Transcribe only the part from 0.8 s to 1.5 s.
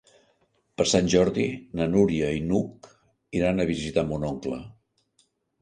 Sant Jordi